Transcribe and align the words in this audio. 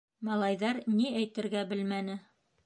Малайҙар 0.27 0.79
ни 0.93 1.11
әйтергә 1.19 1.63
белмәне. 1.75 2.17